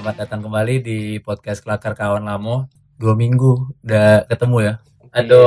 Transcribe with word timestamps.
Selamat 0.00 0.16
datang 0.24 0.40
kembali 0.48 0.80
di 0.80 0.98
podcast 1.20 1.60
Kelakar 1.60 1.92
Kawan 1.92 2.24
Lamo. 2.24 2.72
Dua 2.96 3.12
minggu 3.12 3.76
udah 3.84 4.24
ketemu 4.32 4.56
ya. 4.64 4.74
Ada 5.12 5.42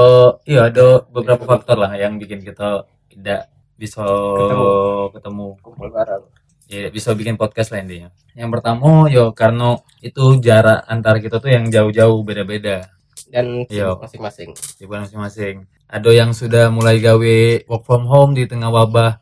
iya 0.45 0.69
ada 0.69 1.01
beberapa 1.09 1.41
faktor 1.41 1.73
lah 1.81 1.89
yang 1.97 2.21
bikin 2.21 2.37
kita 2.45 2.85
tidak 3.09 3.49
bisa 3.81 4.05
Ketemu. 4.05 4.69
ketemu. 5.09 5.47
kumpul 5.57 5.89
bareng 5.89 6.29
Ya, 6.69 6.85
bisa 6.93 7.17
bikin 7.17 7.33
podcast 7.33 7.73
lah 7.73 7.81
intinya. 7.81 8.13
Yang 8.37 8.49
pertama 8.53 9.09
yo 9.09 9.33
karena 9.33 9.81
itu 10.05 10.37
jarak 10.37 10.85
antara 10.85 11.17
kita 11.17 11.41
tuh 11.41 11.49
yang 11.49 11.65
jauh-jauh 11.73 12.21
beda-beda. 12.21 12.93
dan 13.33 13.65
Iya. 13.73 13.97
sibuk 13.97 14.05
masing-masing 14.05 14.49
Sibuk 14.53 15.01
masing-masing. 15.01 15.65
Ada 15.89 16.13
yang 16.13 16.29
sudah 16.29 16.69
mulai 16.69 17.01
gawe 17.01 17.65
work 17.65 17.89
from 17.89 18.05
home 18.05 18.37
di 18.37 18.45
tengah 18.45 18.69
wabah 18.69 19.17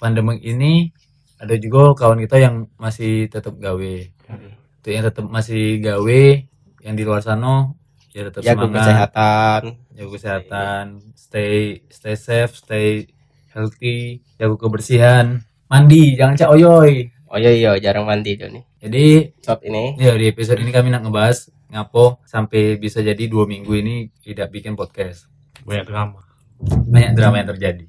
pandemi 0.00 0.40
ini. 0.40 0.88
Ada 1.36 1.60
juga 1.60 1.92
kawan 1.92 2.24
kita 2.24 2.40
yang 2.40 2.64
masih 2.80 3.28
tetap 3.28 3.60
gawe. 3.60 4.16
Itu 4.84 4.92
yang 4.92 5.08
tetap 5.08 5.24
masih 5.24 5.80
gawe, 5.80 6.24
yang 6.84 6.92
di 6.92 7.08
luar 7.08 7.24
sana 7.24 7.72
ya 8.12 8.28
tetap 8.28 8.44
jaga 8.44 8.68
semangat, 8.68 8.84
kesehatan 8.84 9.62
jaga 9.96 10.10
kesehatan, 10.12 10.84
stay 11.16 11.82
stay 11.88 12.14
safe, 12.20 12.52
stay 12.52 13.08
healthy, 13.56 14.20
jaga 14.36 14.54
kebersihan, 14.60 15.40
mandi, 15.72 16.12
jangan 16.20 16.36
cak 16.36 16.52
oyoy. 16.52 17.08
oh 17.32 17.40
iya 17.40 17.50
iya 17.50 17.70
jarang 17.80 18.04
mandi 18.04 18.36
tuh 18.36 18.46
nih 18.52 18.62
Jadi 18.84 19.04
shot 19.40 19.64
ini 19.64 19.96
ya 19.96 20.12
di 20.14 20.28
episode 20.28 20.60
ini 20.60 20.70
kami 20.70 20.92
nak 20.92 21.08
ngebahas 21.08 21.48
ngapo 21.72 22.20
sampai 22.28 22.76
bisa 22.76 23.00
jadi 23.00 23.24
dua 23.26 23.48
minggu 23.48 23.72
ini 23.72 24.12
tidak 24.20 24.52
bikin 24.52 24.76
podcast. 24.76 25.32
banyak 25.64 25.88
drama 25.88 26.20
banyak 26.92 27.16
drama 27.16 27.40
yang 27.40 27.48
terjadi. 27.56 27.84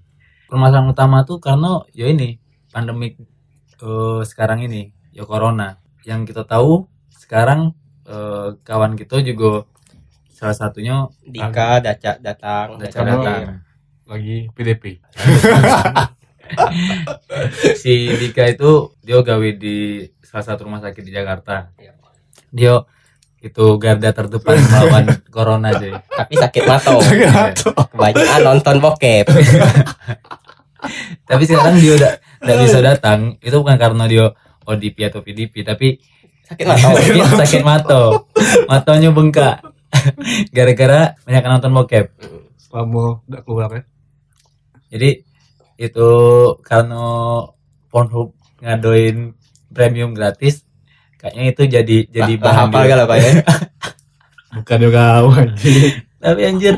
Permasalahan 0.48 0.88
utama 0.90 1.28
tuh 1.28 1.44
karena 1.44 1.84
ya 1.92 2.08
ini 2.08 2.40
pandemik 2.72 3.20
eh, 3.84 4.22
sekarang 4.24 4.64
ini 4.66 4.96
ya 5.12 5.28
corona. 5.28 5.78
Yang 6.06 6.22
kita 6.30 6.44
tahu 6.46 6.86
sekarang 7.12 7.74
eh, 8.06 8.54
kawan 8.62 8.94
kita 8.94 9.20
juga 9.20 9.66
salah 10.30 10.54
satunya 10.54 11.10
Dika 11.22 11.80
Daca 11.80 12.12
datang 12.20 12.78
Daca 12.78 12.94
datang. 12.94 13.06
datang 13.08 13.42
lagi 14.06 14.46
PDP 14.54 15.02
si 17.76 18.14
Dika 18.14 18.46
itu 18.46 18.94
dia 19.02 19.18
gawe 19.18 19.50
di 19.52 20.06
salah 20.22 20.46
satu 20.46 20.66
rumah 20.66 20.78
sakit 20.78 21.02
di 21.02 21.10
Jakarta. 21.10 21.74
Iya. 21.76 21.92
Dia 22.52 22.74
itu 23.42 23.66
garda 23.78 24.10
terdepan 24.10 24.58
melawan 24.70 25.06
corona 25.30 25.70
jadi. 25.72 26.02
tapi 26.08 26.34
sakit 26.34 26.64
mata 26.66 26.98
Iya. 27.02 27.54
kebanyakan 27.90 28.42
nonton 28.44 28.76
bokep 28.78 29.26
Tapi 31.26 31.44
sekarang 31.44 31.78
dia 31.78 31.94
udah 31.98 32.12
udah 32.42 32.56
bisa 32.62 32.78
datang 32.78 33.38
itu 33.42 33.56
bukan 33.56 33.76
karena 33.76 34.04
dia 34.06 34.26
ODP 34.66 34.98
atau 35.08 35.22
PDP 35.22 35.62
tapi 35.62 36.02
sakit 36.46 36.66
mata. 36.66 36.88
Dia 36.98 37.26
sakit 37.46 37.64
mata. 37.66 38.02
Matanya 38.66 39.10
bengkak 39.14 39.62
gara-gara 40.56 41.14
banyak 41.24 41.44
nonton 41.46 41.72
bokep. 41.74 42.06
Selama 42.58 43.22
udah 43.26 43.42
keluar 43.46 43.70
ya. 43.72 43.84
Jadi 44.92 45.10
itu 45.76 46.10
karena 46.64 47.04
Pornhub 47.92 48.36
ngadoin 48.64 49.36
premium 49.72 50.16
gratis 50.16 50.64
kayaknya 51.20 51.44
itu 51.52 51.64
jadi 51.68 51.98
jadi 52.08 52.34
Lah, 52.40 52.44
bahan 52.44 52.66
apa 52.72 52.78
gak 52.88 53.08
pak 53.08 53.18
ya? 53.20 53.32
Bukan 54.56 54.78
juga 54.80 55.02
anjing. 55.20 55.92
Tapi 56.20 56.42
anjir 56.48 56.76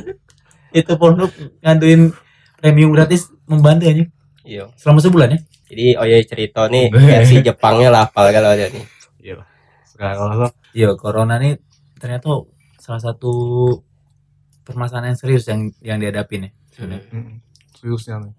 itu 0.74 0.92
Pornhub 0.98 1.32
ngadoin 1.62 2.12
premium 2.58 2.92
gratis 2.92 3.30
membantu 3.46 3.86
aja 3.88 4.06
iya. 4.44 4.66
Selama 4.76 5.00
sebulan 5.00 5.38
ya 5.38 5.40
jadi 5.68 6.00
oh 6.00 6.06
iya 6.08 6.24
cerita 6.24 6.72
nih 6.72 6.92
versi 7.12 7.44
Jepangnya 7.44 7.90
lah 7.92 8.08
apal 8.08 8.32
kalau 8.32 8.56
ada 8.56 8.68
nih. 8.72 8.86
Iya. 9.20 9.44
Sekarang 9.84 10.18
lah 10.36 10.52
iya 10.72 10.96
corona 10.96 11.36
nih 11.40 11.60
ternyata 12.00 12.48
salah 12.80 13.02
satu 13.02 13.34
permasalahan 14.64 15.16
yang 15.16 15.20
serius 15.20 15.44
yang 15.48 15.72
yang 15.84 15.98
dihadapin 16.00 16.48
ya. 16.48 16.52
Sebenarnya. 16.72 17.12
Mm, 17.12 17.34
seriusnya 17.76 18.16
nih. 18.24 18.36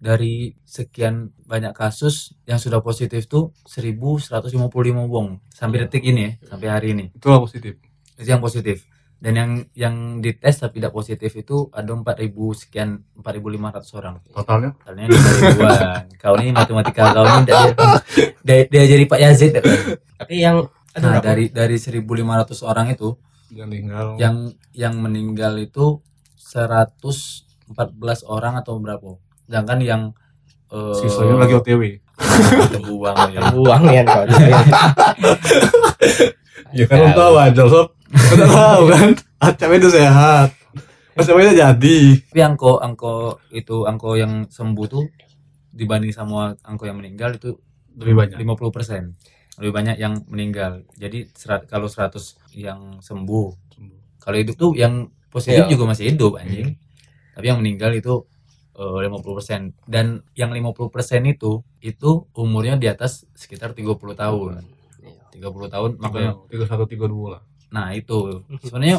Dari 0.00 0.56
sekian 0.64 1.28
banyak 1.44 1.76
kasus 1.76 2.32
yang 2.48 2.56
sudah 2.56 2.80
positif 2.80 3.28
tuh 3.28 3.52
1155 3.68 4.56
wong 5.04 5.44
sampai 5.52 5.84
detik 5.84 6.08
ini 6.08 6.20
ya 6.24 6.32
sampai 6.48 6.68
hari 6.72 6.88
ini. 6.96 7.12
Itu 7.12 7.28
lah 7.28 7.44
positif. 7.44 7.76
Itu 8.16 8.28
yang 8.28 8.40
positif 8.40 8.88
dan 9.20 9.36
yang 9.36 9.50
yang 9.76 9.96
dites 10.24 10.64
tapi 10.64 10.80
tidak 10.80 10.96
positif 10.96 11.28
itu 11.36 11.68
ada 11.76 11.92
4000 11.92 12.24
sekian 12.56 13.04
4500 13.20 14.00
orang. 14.00 14.14
Totalnya? 14.32 14.70
Totalnya 14.80 15.04
5000-an 15.12 16.04
kau 16.24 16.34
ini 16.40 16.56
matematika 16.56 17.12
kau 17.12 17.28
ini 17.28 17.44
dia, 17.44 17.60
dia, 18.40 18.58
dia 18.64 18.84
jadi 18.96 19.04
Pak 19.04 19.20
Yazid 19.20 19.60
tapi 20.16 20.40
yang 20.40 20.72
ada 20.96 21.04
nah 21.04 21.20
berapa? 21.20 21.36
dari 21.36 21.52
dari 21.52 21.76
1500 21.76 22.64
orang 22.64 22.96
itu 22.96 23.12
yang 23.52 23.68
tinggal 23.68 24.16
yang 24.16 24.56
yang 24.72 24.96
meninggal 24.96 25.52
itu 25.60 26.00
114 26.40 28.24
orang 28.24 28.56
atau 28.56 28.80
berapa? 28.80 29.20
Sedangkan 29.44 29.84
yang 29.84 30.02
eh, 30.72 30.96
sisanya 30.96 31.44
lagi 31.44 31.60
OTW 31.60 32.08
terbuang 32.72 33.16
ya. 33.32 33.40
buang 33.52 33.82
ya 33.88 34.02
kau 34.04 34.24
ya 36.76 36.84
kan 36.86 37.12
tahu 37.16 37.34
aja 37.40 37.64
sob 37.66 37.88
udah 38.10 38.48
tahu 38.48 38.82
kan? 38.90 39.10
Acap 39.40 39.70
itu 39.74 39.88
sehat. 39.90 40.48
Masa 41.14 41.30
itu 41.34 41.54
jadi. 41.58 41.98
Tapi 42.30 42.40
angko 42.42 42.78
angko 42.78 43.38
itu 43.50 43.84
angko 43.84 44.14
yang 44.14 44.46
sembuh 44.46 44.86
tuh 44.86 45.04
dibanding 45.70 46.10
sama 46.10 46.54
angko 46.62 46.86
yang 46.86 46.98
meninggal 46.98 47.34
itu 47.38 47.54
lebih 47.98 48.14
banyak. 48.18 48.36
50% 48.38 49.60
lebih 49.60 49.72
banyak 49.76 49.96
yang 50.00 50.24
meninggal. 50.30 50.88
Jadi 50.96 51.28
serat, 51.36 51.68
kalau 51.68 51.84
100 51.90 52.16
yang 52.56 53.02
sembuh 53.04 53.46
kalau 54.16 54.36
hidup 54.36 54.56
tuh 54.56 54.72
yang 54.72 55.08
positif 55.28 55.68
Iya. 55.68 55.72
juga 55.76 55.84
masih 55.92 56.14
hidup 56.14 56.40
anjing. 56.40 56.76
Tapi 57.36 57.44
yang 57.44 57.60
meninggal 57.60 57.92
itu 57.92 58.24
eh, 58.74 58.98
50% 59.04 59.76
dan 59.84 60.24
yang 60.32 60.50
50% 60.56 61.28
itu 61.28 61.60
itu 61.84 62.10
umurnya 62.32 62.80
di 62.80 62.88
atas 62.88 63.28
sekitar 63.36 63.76
30 63.76 64.16
tahun. 64.16 64.64
30 65.30 65.72
tahun 65.72 65.90
makanya 65.96 66.36
makanya 66.36 66.50
tiga 66.52 66.64
satu 66.68 66.84
tiga 66.84 67.06
dua 67.08 67.38
lah 67.38 67.42
nah 67.70 67.94
itu. 67.94 68.44
Sebenarnya 68.66 68.98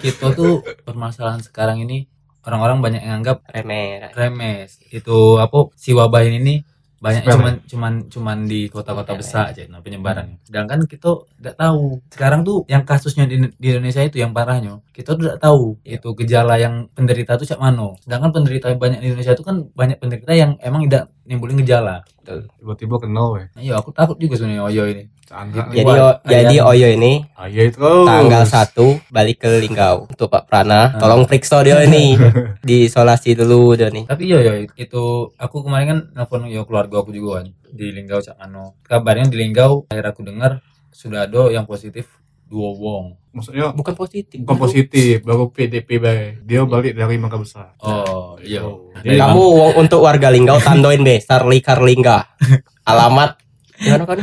kita 0.00 0.26
tuh 0.32 0.64
permasalahan 0.84 1.44
sekarang 1.44 1.84
ini 1.84 2.08
orang-orang 2.42 2.78
banyak 2.82 3.02
yang 3.04 3.22
anggap 3.22 3.44
remeh 3.48 4.10
remes. 4.16 4.80
Itu 4.90 5.38
apa 5.38 5.70
si 5.78 5.94
wabah 5.94 6.24
ini 6.26 6.38
nih 6.42 6.58
banyak 7.02 7.26
cuman 7.26 7.54
cuman 7.66 7.92
cuman 8.06 8.38
di 8.46 8.70
kota-kota 8.70 9.18
besar 9.18 9.50
aja 9.50 9.66
nah 9.66 9.82
penyebarannya 9.82 10.38
sedangkan 10.46 10.86
kita 10.86 11.26
tidak 11.34 11.58
tahu. 11.58 11.98
Sekarang 12.14 12.46
tuh 12.46 12.62
yang 12.70 12.86
kasusnya 12.86 13.26
di, 13.26 13.42
di 13.58 13.66
Indonesia 13.74 14.06
itu 14.06 14.22
yang 14.22 14.30
parahnya 14.30 14.78
kita 14.94 15.18
tuh 15.18 15.26
tidak 15.26 15.42
tahu. 15.42 15.82
Itu 15.82 16.14
gejala 16.14 16.62
yang 16.62 16.86
penderita 16.94 17.34
tuh 17.34 17.50
cak 17.50 17.58
mano 17.58 17.98
sedangkan 18.06 18.30
penderita 18.30 18.70
banyak 18.78 19.02
di 19.02 19.06
Indonesia 19.10 19.34
itu 19.34 19.42
kan 19.42 19.66
banyak 19.74 19.98
penderita 19.98 20.30
yang 20.30 20.54
emang 20.62 20.86
tidak 20.86 21.10
nimbulin 21.26 21.58
gejala 21.66 22.06
tiba-tiba 22.22 22.96
kenal 22.98 23.28
ya 23.34 23.46
iya 23.58 23.74
aku 23.76 23.90
takut 23.90 24.16
juga 24.16 24.34
sebenarnya 24.34 24.62
oyo 24.64 24.84
ini. 24.86 25.04
Canda 25.22 25.64
Jadi- 25.66 25.96
o- 25.98 26.18
jadi. 26.22 26.56
Oyo 26.60 26.88
ini 26.92 27.12
ah 27.32 27.46
iya 27.46 27.62
itu 27.64 27.80
tanggal 27.80 28.44
1 28.44 29.00
balik 29.08 29.40
ke 29.40 29.50
Linggau. 29.58 30.06
Untuk 30.06 30.28
Pak 30.28 30.44
Prana 30.44 30.92
Ah. 30.92 31.00
tolong 31.00 31.24
periksa 31.24 31.60
dia 31.60 31.80
ini. 31.80 32.14
Diisolasi 32.66 33.34
dulu 33.34 33.72
dia 33.72 33.88
nih. 33.88 34.04
Tapi 34.06 34.22
iya 34.24 34.38
iya 34.40 34.54
itu 34.68 35.02
aku 35.34 35.56
kemarin 35.62 35.86
kan 35.88 35.98
nelfon 36.14 36.46
ya 36.46 36.62
keluarga 36.62 37.00
aku 37.00 37.10
juga 37.10 37.40
kan 37.40 37.50
di 37.66 37.90
Linggau 37.90 38.20
cak 38.20 38.36
mano. 38.36 38.76
Kabarnya 38.82 39.26
di 39.26 39.36
Linggau 39.36 39.88
akhir 39.88 40.06
aku 40.06 40.22
dengar 40.22 40.60
sudah 40.92 41.24
ada 41.24 41.48
yang 41.48 41.64
positif 41.64 42.21
dua 42.52 42.68
wong. 42.76 43.04
Maksudnya 43.32 43.72
bukan 43.72 43.96
positif. 43.96 44.44
Bukan 44.44 44.58
positif 44.60 45.24
baru 45.24 45.48
PDP 45.48 45.88
baik. 45.96 46.44
Dia 46.44 46.68
balik 46.68 46.92
dari 46.92 47.16
Mangga 47.16 47.40
Besar. 47.40 47.72
Oh 47.80 48.36
iya. 48.44 48.60
Oh, 48.60 48.92
Dari 48.92 49.16
kamu 49.16 49.40
wong 49.40 49.72
untuk 49.80 50.04
warga 50.04 50.28
Linggau 50.28 50.60
tandoin 50.60 51.00
be 51.00 51.16
Sarli 51.16 51.64
Karlingga. 51.64 52.36
Alamat. 52.92 53.40
Gimana 53.80 54.04
kan 54.04 54.18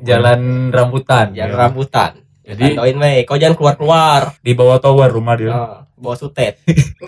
jalan 0.00 0.40
rambutan. 0.72 1.36
Yang 1.36 1.50
Iya. 1.52 1.58
rambutan 1.60 2.12
jadi 2.46 2.78
tandoin 2.78 2.96
be 3.02 3.12
kau 3.26 3.34
jangan 3.34 3.58
keluar 3.58 3.74
keluar 3.74 4.20
di 4.38 4.52
bawah 4.54 4.78
tower 4.78 5.10
rumah 5.10 5.34
dia. 5.34 5.82
Bawa 5.96 6.12
sutet. 6.12 6.60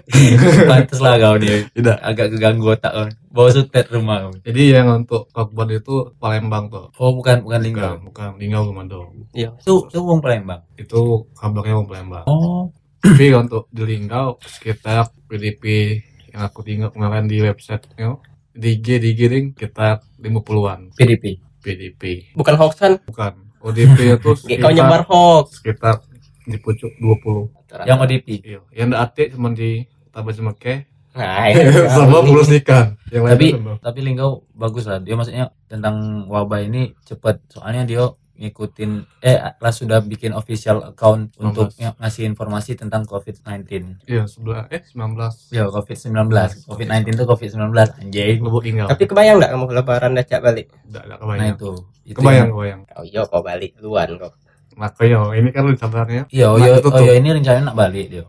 Pantes 0.69 0.99
lah 0.99 1.21
kau 1.21 1.37
dia 1.39 1.69
tidak. 1.71 2.01
Agak 2.03 2.35
keganggu 2.35 2.75
otak 2.75 2.91
kau 2.91 3.07
bawa 3.39 3.55
sutet 3.55 3.87
rumah 3.95 4.27
kau 4.27 4.35
jadi 4.43 4.83
yang 4.83 5.07
untuk 5.07 5.31
korban 5.31 5.71
itu 5.79 6.11
Palembang 6.19 6.67
tuh 6.67 6.91
oh 6.99 7.15
bukan 7.15 7.47
bukan 7.47 7.61
Linggau. 7.63 8.03
bukan 8.03 8.11
bukan 8.11 8.29
Linggau 8.35 8.63
Komando 8.67 8.99
iya 9.31 9.55
itu 9.55 9.87
itu 9.87 9.99
wong 10.03 10.19
Palembang? 10.19 10.67
Itu 10.75 11.31
kabarnya 11.39 11.79
mau 11.79 11.87
Palembang. 11.87 12.27
Oh. 12.27 12.75
Tapi 12.99 13.31
untuk 13.39 13.71
di 13.71 13.87
Linggau 13.87 14.43
sekitar 14.43 15.15
PDP 15.31 15.95
yang 16.35 16.51
aku 16.51 16.67
tinggal 16.67 16.91
kemarin 16.91 17.31
di 17.31 17.39
website 17.39 17.87
you 17.95 18.03
know, 18.03 18.17
di 18.51 18.75
IG 18.75 18.99
di 18.99 19.15
IG 19.15 19.21
ding 19.31 19.47
kita 19.55 20.03
50-an 20.19 20.99
PDP 20.99 21.39
PDP 21.63 22.35
bukan 22.35 22.59
hoax 22.59 22.75
kan? 22.83 22.99
Bukan 23.07 23.48
ODP 23.63 24.19
itu 24.19 24.31
kau 24.63 24.73
nyebar 24.73 25.03
hoax. 25.09 25.59
sekitar 25.61 26.03
di 26.49 26.57
pucuk 26.61 26.93
20 27.01 27.85
yang 27.85 27.99
ODP 28.01 28.27
iya 28.41 28.61
yang 28.73 28.95
ada 28.95 29.05
atik 29.09 29.37
cuma 29.37 29.53
di 29.53 29.85
Tabas 30.15 30.41
Mekeh 30.41 30.89
Nah, 31.19 31.49
iya. 31.51 31.91
semua 31.91 32.23
publisikan 32.23 32.95
yang 33.11 33.27
lain 33.27 33.35
tapi 33.35 33.47
tapi 33.83 33.99
Linggau 34.07 34.47
bagus 34.55 34.87
lah. 34.87 35.03
Dia 35.03 35.19
maksudnya 35.19 35.51
tentang 35.67 36.29
wabah 36.31 36.63
ini 36.63 36.95
cepet 37.03 37.43
soalnya 37.51 37.83
dia 37.83 38.07
ngikutin 38.39 38.91
eh 39.21 39.35
lah 39.53 39.73
sudah 39.73 39.99
bikin 40.01 40.31
official 40.31 40.81
account 40.87 41.35
untuk 41.37 41.69
19. 41.69 41.83
ng- 41.85 41.97
ngasih 41.99 42.23
informasi 42.25 42.73
tentang 42.75 43.03
COVID-19 43.03 43.99
iya 44.05 44.23
sebelah 44.25 44.67
eh 44.69 44.79
19 44.81 45.19
ya 45.51 45.67
COVID-19 45.67 46.31
COVID-19 46.65 47.07
itu 47.11 47.25
COVID-19 47.25 47.75
anjing. 47.75 48.37
Lubuk 48.39 48.63
tinggal 48.63 48.87
Tapi 48.87 49.05
kebayang 49.05 49.37
nggak 49.37 49.51
kamu 49.53 49.65
lebaran 49.73 50.11
dacak 50.13 50.39
balik? 50.41 50.67
tidak 50.81 51.03
tidak 51.03 51.09
nah 51.09 51.19
kebayang 51.21 51.51
itu. 51.53 51.71
Itu 52.05 52.17
kebayang 52.17 52.39
yang- 52.39 52.51
kebayang. 52.53 52.81
Oh 52.93 53.05
iya 53.05 53.21
kau 53.25 53.43
balik 53.43 53.71
duluan 53.75 54.09
kok. 54.17 54.33
makanya 54.73 55.19
ini 55.35 55.51
kan 55.51 55.63
rencananya 55.67 56.23
iya 56.31 56.47
Nah, 56.47 56.55
Oyo 56.55 56.73
itu 56.73 56.87
tuh. 56.87 56.95
Oyo 56.97 57.13
ini 57.13 57.29
rencananya 57.33 57.65
nak 57.67 57.77
balik 57.77 58.07
dia 58.09 58.23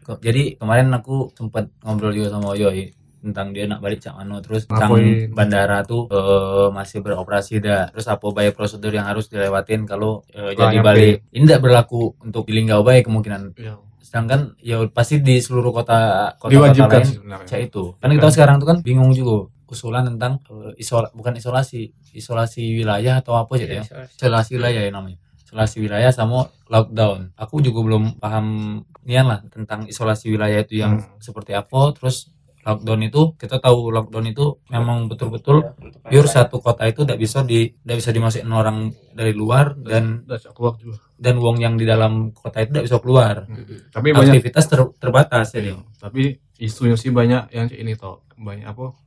Kok- 0.00 0.22
jadi 0.22 0.54
kemarin 0.54 0.94
aku 0.94 1.34
sempat 1.34 1.66
ngobrol 1.82 2.14
juga 2.14 2.30
sama 2.30 2.54
Oyo 2.54 2.70
tentang 3.26 3.50
dia 3.50 3.66
nak 3.66 3.78
balik 3.78 3.98
cak 3.98 4.14
mano. 4.14 4.38
Terus 4.38 4.64
tentang 4.64 4.94
Ngapain? 4.94 5.34
bandara 5.34 5.78
tuh 5.82 6.06
eh, 6.06 6.68
masih 6.70 7.02
beroperasi 7.02 7.58
dah. 7.58 7.90
Terus 7.90 8.06
apa 8.06 8.22
banyak 8.22 8.54
prosedur 8.54 8.90
yang 8.90 9.04
harus 9.04 9.26
dilewatin 9.26 9.82
kalau 9.84 10.22
eh, 10.30 10.54
jadi 10.54 10.78
balik? 10.78 11.26
Ini 11.28 11.44
tidak 11.44 11.62
berlaku 11.62 12.14
untuk 12.20 12.46
di 12.46 12.54
Linggau 12.54 12.80
Bay 12.80 13.02
kemungkinan. 13.02 13.58
Iya. 13.58 13.74
sedangkan 13.98 14.54
ya 14.62 14.86
pasti 14.86 15.18
di 15.18 15.42
seluruh 15.42 15.74
kota 15.74 16.30
kota, 16.38 16.54
diwajibkan 16.54 16.94
lain 16.94 17.04
sih 17.04 17.16
sebenarnya. 17.18 17.46
Cak 17.50 17.60
itu. 17.60 17.84
Kan 17.98 18.08
kita 18.14 18.28
sekarang 18.30 18.56
tuh 18.56 18.68
kan 18.70 18.78
bingung 18.80 19.10
juga 19.10 19.50
usulan 19.66 20.06
tentang 20.06 20.38
eh, 20.46 20.78
isol 20.78 21.10
bukan 21.10 21.34
isolasi 21.34 21.90
isolasi 22.14 22.62
wilayah 22.72 23.18
atau 23.18 23.34
apa 23.34 23.58
sih 23.58 23.66
ya? 23.66 23.82
Isolasi 24.06 24.56
wilayah 24.56 24.78
ya 24.80 24.92
namanya. 24.94 25.18
Isolasi 25.42 25.76
wilayah 25.82 26.10
sama 26.10 26.46
lockdown. 26.66 27.34
Aku 27.34 27.58
juga 27.58 27.82
belum 27.82 28.16
paham 28.16 28.46
nian 29.02 29.26
lah 29.26 29.42
tentang 29.46 29.86
isolasi 29.86 30.30
wilayah 30.30 30.62
itu 30.62 30.78
yang 30.78 31.02
Hmm. 31.02 31.18
seperti 31.18 31.52
apa. 31.52 31.90
Terus 31.92 32.30
lockdown 32.66 33.00
itu 33.06 33.22
kita 33.38 33.62
tahu 33.62 33.94
lockdown 33.94 34.26
itu 34.26 34.58
memang 34.74 35.06
betul-betul 35.06 35.62
pure 36.02 36.26
satu 36.26 36.58
kota 36.58 36.82
itu 36.90 37.06
tidak 37.06 37.22
bisa 37.22 37.46
di 37.46 37.70
tidak 37.70 37.96
bisa 38.02 38.10
dimasukin 38.10 38.50
orang 38.50 38.90
dari 39.14 39.30
luar 39.30 39.78
dan 39.78 40.26
keluar 40.50 40.74
juga. 40.82 40.98
dan 41.16 41.38
uang 41.38 41.62
yang 41.62 41.74
di 41.78 41.86
dalam 41.86 42.34
kota 42.34 42.60
itu 42.60 42.74
tidak 42.74 42.84
bisa 42.90 42.98
keluar. 42.98 43.34
Tapi 43.94 44.08
banyak 44.12 44.36
aktivitas 44.36 44.64
ter- 44.66 44.92
terbatas 44.98 45.54
ya 45.54 45.60
dia. 45.62 45.78
tapi 45.96 46.42
isunya 46.58 46.98
sih 46.98 47.14
banyak 47.14 47.54
yang 47.54 47.70
ini 47.70 47.94
toh. 47.94 48.26
Banyak 48.36 48.66
apa 48.68 49.05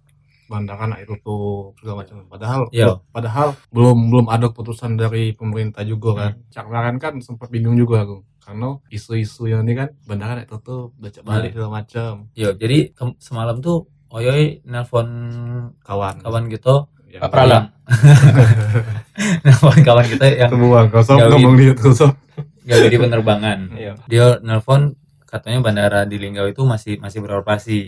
bandara 0.49 0.89
nak 0.89 1.05
tutup 1.05 1.77
segala 1.77 2.01
macam 2.01 2.25
padahal 2.25 2.61
Iya. 2.73 2.97
padahal 3.13 3.53
belum 3.69 4.09
belum 4.09 4.25
ada 4.27 4.49
keputusan 4.49 4.97
dari 4.97 5.31
pemerintah 5.31 5.85
juga 5.85 6.09
kan 6.17 6.31
kemarin 6.49 6.97
kan 6.97 7.13
sempat 7.21 7.47
bingung 7.47 7.77
juga 7.77 8.01
aku 8.03 8.25
karena 8.41 8.81
isu-isu 8.89 9.45
yang 9.45 9.61
ini 9.61 9.77
kan 9.77 9.89
bandara 10.03 10.33
nak 10.35 10.49
tutup 10.49 10.97
cak 10.99 11.21
balik 11.21 11.53
segala 11.53 11.79
macam 11.79 12.27
Yo, 12.33 12.57
jadi 12.57 12.91
semalam 13.21 13.61
tuh 13.61 13.85
Oyoy 14.09 14.65
nelpon 14.65 15.05
kawan 15.79 16.17
kawan 16.17 16.49
Pak 16.49 17.29
Prana. 17.29 17.49
yang 17.49 17.65
nelpon 19.45 19.77
kawan 19.81 20.05
kita 20.05 20.25
yang 20.33 20.49
Temuan 20.49 20.89
kosong 20.89 21.17
Gawi. 21.17 21.31
ngomong 21.33 21.53
dia 21.57 21.73
terus 21.73 22.01
gawe 22.65 22.85
di 22.85 22.97
penerbangan. 22.97 23.59
Iya. 23.73 23.93
Dia 24.05 24.25
nelpon 24.41 24.93
katanya 25.25 25.61
bandara 25.61 26.05
di 26.05 26.17
Linggau 26.17 26.45
itu 26.45 26.61
masih 26.65 26.97
masih 26.97 27.21
beroperasi. 27.21 27.79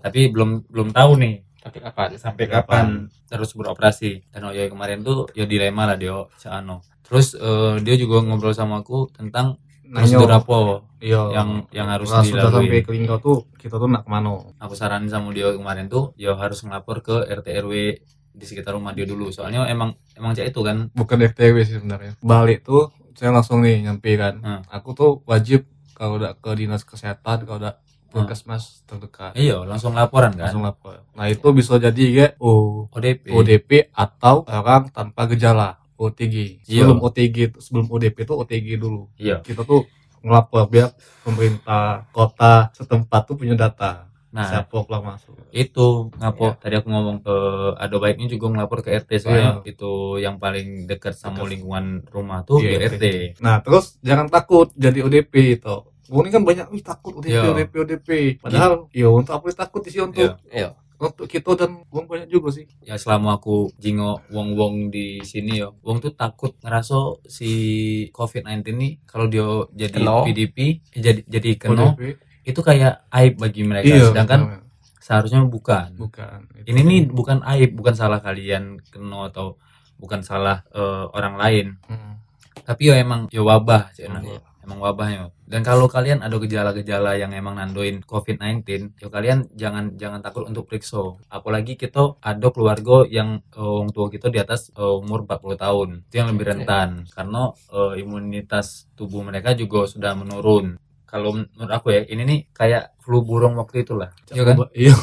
Tapi 0.00 0.28
belum 0.28 0.68
belum 0.68 0.88
tahu 0.92 1.16
nih 1.16 1.34
Tapi 1.62 1.78
kapan? 1.78 2.08
sampai 2.16 2.44
Kapan? 2.44 2.58
kapan 2.58 2.86
terus 3.26 3.54
beroperasi. 3.54 4.26
Dan 4.28 4.50
Oyoy 4.50 4.66
kemarin 4.66 5.00
tuh 5.00 5.30
ya 5.32 5.46
dilema 5.46 5.86
lah 5.86 5.94
dia 5.94 6.26
Ano. 6.50 6.82
Terus 7.02 7.34
eh, 7.34 7.78
dia 7.80 7.94
juga 7.94 8.20
ngobrol 8.20 8.52
sama 8.52 8.80
aku 8.80 9.06
tentang 9.08 9.62
prosedur 9.84 10.32
apa 10.32 10.58
iya 10.98 11.20
yang 11.30 11.68
yang 11.68 11.84
harus 11.86 12.08
sudah 12.08 12.24
dilalui. 12.48 12.64
sampai 12.64 12.80
ke 12.80 12.90
Linggau 12.90 13.18
tuh 13.20 13.38
kita 13.54 13.76
tuh 13.76 13.84
nak 13.86 14.02
ke 14.02 14.10
mana 14.10 14.40
aku 14.56 14.72
saranin 14.72 15.04
sama 15.06 15.28
dia 15.30 15.52
kemarin 15.52 15.84
tuh 15.84 16.16
ya 16.16 16.32
harus 16.32 16.64
ngelapor 16.64 17.04
ke 17.04 17.16
RT 17.28 17.46
RW 17.60 17.72
di 18.32 18.44
sekitar 18.48 18.72
rumah 18.72 18.96
dia 18.96 19.04
dulu 19.04 19.28
soalnya 19.28 19.68
emang 19.68 19.92
emang 20.16 20.32
cak 20.32 20.48
itu 20.48 20.64
kan 20.64 20.88
bukan 20.96 21.18
FTW 21.28 21.56
sih 21.60 21.76
sebenarnya 21.76 22.16
balik 22.24 22.64
tuh 22.64 22.88
saya 23.12 23.36
langsung 23.36 23.60
nih 23.60 23.84
nyampe 23.84 24.16
kan 24.16 24.40
Hmm. 24.40 24.60
aku 24.72 24.96
tuh 24.96 25.10
wajib 25.28 25.68
kalau 25.92 26.16
udah 26.16 26.32
ke 26.34 26.50
dinas 26.56 26.82
kesehatan 26.82 27.44
kalau 27.44 27.60
udah. 27.60 27.76
Puskesmas 28.14 28.84
terdekat. 28.84 29.32
Iya 29.32 29.62
langsung 29.62 29.92
laporan 29.92 30.32
kan? 30.32 30.46
Langsung 30.46 30.62
lapor. 30.62 31.00
Nah 31.12 31.26
itu 31.26 31.48
bisa 31.50 31.76
jadi 31.76 32.04
kayak 32.08 32.32
oh, 32.38 32.86
ODP 32.90 33.24
ODP 33.28 33.70
atau 33.90 34.44
orang 34.44 34.88
tanpa 34.88 35.24
gejala 35.26 35.80
OTG 35.94 36.60
Iya. 36.62 36.84
sebelum 36.84 36.98
OTG 37.00 37.36
itu- 37.48 37.60
sebelum 37.60 37.86
ODP 37.88 38.16
itu 38.20 38.34
OTG 38.34 38.68
dulu. 38.76 39.08
Iya. 39.16 39.40
Kita 39.40 39.62
tuh 39.62 39.88
ngelapor 40.20 40.68
biar 40.68 40.94
pemerintah 41.22 42.06
kota 42.10 42.70
setempat 42.72 43.22
tuh 43.24 43.34
punya 43.34 43.54
data. 43.54 44.06
Nah 44.32 44.48
siapa 44.48 44.72
yang 44.80 45.04
masuk. 45.04 45.36
itu 45.52 46.08
ngapo? 46.16 46.56
Tadi 46.56 46.74
aku 46.74 46.88
ngomong 46.88 47.20
ke 47.20 47.36
ada 47.76 47.96
baiknya 48.00 48.24
juga 48.26 48.48
ngelapor 48.48 48.80
ke 48.80 48.88
RT 48.96 49.10
soalnya 49.20 49.60
Iya. 49.60 49.68
itu 49.68 49.92
yang 50.16 50.40
paling 50.40 50.88
dekat 50.88 51.12
sama 51.12 51.44
lingkungan 51.44 52.00
rumah 52.08 52.40
tuh 52.40 52.56
Iya, 52.58 52.80
di 52.80 52.84
RT 52.88 53.04
Nah, 53.38 53.60
terus 53.60 54.00
jangan 54.00 54.26
takut 54.26 54.72
jadi 54.72 55.04
ODP 55.04 55.60
itu. 55.60 55.76
Gue 56.04 56.20
ini 56.20 56.30
kan 56.30 56.42
banyak, 56.42 56.66
wih 56.68 56.80
takut 56.80 57.12
ODP, 57.14 57.30
Iya. 57.30 57.42
ODP, 57.48 57.72
ODP. 57.78 58.08
Padahal, 58.38 58.72
ya 58.90 59.06
untuk 59.08 59.32
apa 59.32 59.46
takut 59.52 59.80
sih 59.84 59.98
untuk 59.98 60.18
Iya. 60.18 60.34
Iya. 60.48 60.70
untuk 60.98 61.26
kita 61.26 61.50
dan 61.56 61.82
uang 61.88 62.06
banyak 62.06 62.28
juga 62.28 62.50
sih. 62.52 62.62
ya 62.80 62.94
selama 62.94 63.34
aku 63.34 63.74
jingo 63.76 64.22
wong 64.28 64.54
wong 64.54 64.74
di 64.88 65.18
sini 65.20 65.58
ya 65.58 65.66
wong 65.80 65.98
tuh 65.98 66.10
takut 66.12 66.54
ngerasa 66.56 66.94
si 67.26 67.50
COVID-19 68.08 68.46
nih 68.72 68.92
kalau 69.02 69.26
dia 69.26 69.42
jadi 69.72 69.98
Kena. 69.98 70.22
PDP 70.22 70.58
jadi 70.92 71.20
jadi 71.24 71.50
kena 71.56 71.98
itu 72.40 72.60
kayak 72.60 73.02
aib 73.10 73.34
bagi 73.36 73.62
mereka 73.62 73.90
Iya. 73.90 74.06
sedangkan 74.08 74.62
seharusnya 74.96 75.42
bukan 75.44 75.90
bukan. 75.96 76.46
ini 76.62 76.80
nih 76.80 77.00
bukan 77.08 77.42
aib 77.48 77.74
bukan 77.74 77.94
salah 77.96 78.18
kalian 78.18 78.78
kena 78.86 79.26
atau 79.26 79.58
bukan 79.96 80.22
salah 80.22 80.62
eh, 80.70 81.04
orang 81.10 81.34
lain 81.34 81.66
Hmm. 81.82 82.14
tapi 82.62 82.90
ya 82.90 82.94
emang 82.96 83.26
ya 83.28 83.42
wabah 83.42 83.90
Cik 83.90 84.06
Nah. 84.06 84.22
Emang 84.62 84.78
wabahnya. 84.78 85.34
Dan 85.42 85.66
kalau 85.66 85.90
kalian 85.90 86.22
ada 86.22 86.38
gejala-gejala 86.38 87.18
yang 87.18 87.34
emang 87.34 87.58
nandoin 87.58 87.98
COVID-19 88.06 88.94
ya 88.94 89.10
kalian 89.10 89.50
jangan 89.58 89.98
jangan 89.98 90.22
takut 90.22 90.46
untuk 90.46 90.70
periksa. 90.70 91.18
Apalagi 91.26 91.74
kita 91.74 92.16
ada 92.22 92.48
keluarga 92.54 93.02
yang 93.10 93.42
orang 93.58 93.90
tua 93.90 94.06
kita 94.06 94.30
di 94.30 94.38
atas 94.38 94.70
eh, 94.70 94.94
umur 95.02 95.26
40 95.26 95.58
tahun. 95.58 95.88
Itu 96.06 96.14
yang 96.14 96.30
lebih 96.30 96.46
rentan. 96.54 97.10
Karena 97.10 97.50
eh, 97.74 97.92
imunitas 98.06 98.86
tubuh 98.94 99.26
mereka 99.26 99.52
juga 99.58 99.90
sudah 99.90 100.14
menurun. 100.14 100.78
Kalau 101.10 101.36
menurut 101.36 101.72
aku 101.74 101.92
ya 101.92 102.08
ini 102.08 102.22
nih 102.24 102.40
kayak 102.54 102.96
flu 103.02 103.20
burung 103.26 103.58
waktu 103.58 103.84
itulah. 103.84 104.14
Iya 104.30 104.42
kan? 104.46 104.56
Iya. 104.72 104.94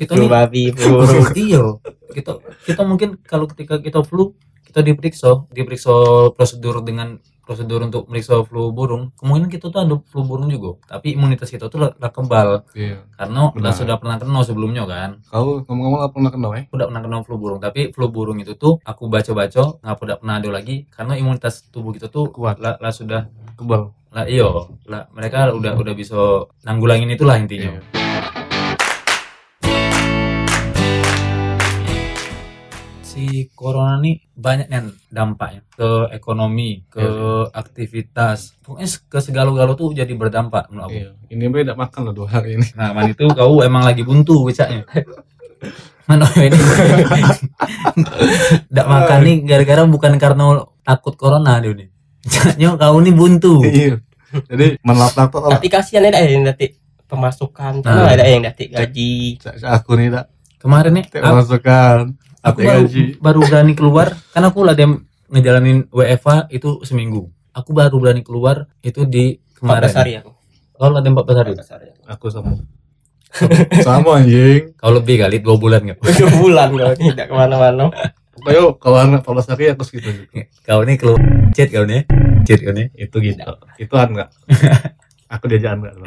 kita 0.00 0.16
Flu 0.16 0.26
babi, 0.26 0.72
flu 0.72 1.04
burung. 1.04 1.30
iya. 1.46 1.62
Kita 2.10 2.40
kita 2.64 2.82
mungkin 2.82 3.20
kalau 3.22 3.44
ketika 3.46 3.78
kita 3.78 4.00
flu 4.02 4.32
kita 4.66 4.80
diperiksa. 4.82 5.46
Diperiksa 5.52 5.92
prosedur 6.34 6.82
dengan 6.82 7.22
prosedur 7.46 7.78
untuk 7.80 8.04
meriksa 8.06 8.42
flu 8.42 8.68
burung 8.68 9.14
kemungkinan 9.14 9.46
kita 9.48 9.70
tuh 9.70 9.78
ada 9.78 9.94
flu 10.02 10.20
burung 10.20 10.50
juga 10.50 10.82
tapi 10.84 11.14
imunitas 11.14 11.46
kita 11.46 11.70
tuh 11.70 11.78
lah 11.94 12.10
kebal 12.10 12.66
Iya. 12.74 13.06
karena 13.14 13.48
udah 13.48 13.70
sudah 13.72 13.96
pernah 13.96 14.18
kena 14.18 14.42
sebelumnya 14.42 14.82
kan 14.84 15.22
Kau 15.24 15.62
ngomong-ngomong 15.62 16.10
pernah 16.10 16.30
kenal 16.30 16.50
ya? 16.52 16.62
aku 16.66 16.74
udah 16.74 16.86
pernah 16.90 17.02
kena 17.02 17.16
flu 17.22 17.36
burung 17.36 17.60
tapi 17.60 17.80
flu 17.88 18.10
burung 18.10 18.36
itu 18.36 18.52
tuh 18.52 18.82
aku 18.82 19.06
baca-baca 19.06 19.78
nggak 19.78 19.96
udah 19.96 20.16
pernah 20.18 20.34
ada 20.36 20.50
lagi 20.50 20.90
karena 20.90 21.14
imunitas 21.14 21.70
tubuh 21.70 21.94
kita 21.94 22.10
tuh 22.10 22.28
Kuat. 22.28 22.58
lah, 22.58 22.74
lah 22.76 22.90
sudah 22.90 23.30
Kebal. 23.54 23.94
lah 24.10 24.26
iyo 24.26 24.66
lah 24.84 25.06
mereka 25.12 25.48
udah 25.48 25.76
udah 25.76 25.94
bisa 25.94 26.18
nanggulangin 26.60 27.08
itulah 27.08 27.38
intinya 27.38 27.78
Iya. 27.94 28.15
Si 33.16 33.48
corona 33.56 33.96
nih 33.96 34.20
banyak 34.36 34.68
nih 34.68 34.92
dampaknya 35.08 35.64
ke 35.72 36.12
ekonomi, 36.12 36.84
ke 36.92 37.00
Iya, 37.00 37.48
aktivitas, 37.48 38.60
pokoknya 38.60 38.88
ke 39.08 39.18
segala-gala 39.24 39.72
tuh 39.72 39.96
jadi 39.96 40.12
berdampak 40.12 40.68
menurut 40.68 40.92
aku. 40.92 40.98
Iya. 41.00 41.10
Ini 41.32 41.42
mbak 41.48 41.60
tidak 41.64 41.78
makan 41.80 42.00
loh 42.04 42.14
dua 42.14 42.28
hari 42.28 42.60
ini. 42.60 42.68
Nah, 42.76 42.92
man 42.92 43.08
itu 43.08 43.24
kau 43.32 43.64
emang 43.64 43.88
lagi 43.88 44.04
buntu 44.04 44.44
becaknya. 44.44 44.84
Mana 46.04 46.28
ini? 46.36 46.54
Tidak 48.68 48.86
makan 48.86 49.18
nih 49.24 49.36
gara-gara 49.48 49.82
bukan 49.88 50.12
karena 50.20 50.44
takut 50.84 51.16
corona 51.16 51.56
dia 51.58 51.72
nih. 51.72 51.88
Becaknya 52.26 52.68
kau 52.76 53.00
nih 53.00 53.14
buntu. 53.16 53.64
Iya. 53.64 53.96
Jadi 54.36 54.76
menlap-lap 54.84 55.32
tuh 55.32 55.48
Tapi 55.48 55.66
kasihan 55.72 56.04
ada 56.04 56.20
yang 56.20 56.44
nanti 56.44 56.76
pemasukan. 57.08 57.80
Nah. 57.80 58.12
Ada 58.12 58.24
yang 58.28 58.44
nanti 58.44 58.68
gaji. 58.68 59.40
aku 59.64 59.96
nih 59.96 60.12
tak 60.12 60.26
Kemarin 60.56 60.98
nih 60.98 61.06
tak 61.06 61.22
aku, 62.46 62.62
Aku 62.62 62.62
baru, 62.62 62.86
baru 63.18 63.40
berani 63.42 63.72
keluar 63.74 64.14
karena 64.30 64.54
aku 64.54 64.62
lah 64.62 64.78
dem 64.78 65.10
ngejalanin 65.26 65.90
WFA 65.90 66.46
itu 66.54 66.86
seminggu. 66.86 67.26
Aku 67.50 67.74
baru 67.74 67.98
berani 67.98 68.22
keluar 68.22 68.70
itu 68.84 69.02
di 69.08 69.42
kemarin. 69.58 69.90
14 69.90 69.98
hari 69.98 70.12
aku. 70.22 70.30
Kau 70.76 70.92
lah 70.92 71.02
dem 71.02 71.16
14 71.16 71.40
hari. 71.40 71.50
14 71.58 71.74
hari. 71.74 71.86
Aku 72.06 72.26
sama. 72.30 72.54
sama 73.86 74.22
anjing. 74.22 74.76
Kau 74.78 74.94
lebih 74.94 75.26
kali 75.26 75.42
dua 75.42 75.56
bulan 75.58 75.82
nggak? 75.82 75.98
Dua 75.98 76.30
bulan 76.38 76.68
kau 76.70 76.94
tidak 76.94 77.26
ke 77.26 77.34
mana-mana. 77.34 77.90
Ayo 78.46 78.76
kalau 78.78 79.00
anak 79.00 79.24
14 79.24 79.50
hari 79.50 79.64
aku 79.74 79.82
segitu. 79.82 80.12
Kau 80.62 80.84
nih 80.84 80.94
keluar 81.00 81.18
chat 81.56 81.72
kau 81.72 81.82
nih, 81.82 82.06
chat 82.46 82.60
kau 82.62 82.70
nih. 82.70 82.92
Itu 82.94 83.18
gitu. 83.18 83.42
Itu 83.80 83.94
enggak. 83.96 84.30
Aku 85.26 85.50
diajak 85.50 85.74
enggak 85.74 85.98